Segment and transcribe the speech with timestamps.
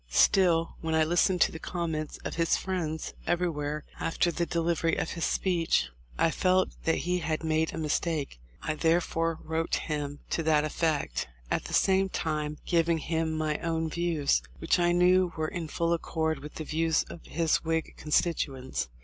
[0.09, 4.95] Still, when I listened to the comments of his friends everywhere after the de livery
[4.95, 8.39] of his speech, I felt that he had made a mis take.
[8.63, 13.91] I therefore wrote him to that effect, at the same time giving him my own
[13.91, 18.09] views, which I knew were in full accord with the views of his Whig con
[18.11, 18.87] stituents.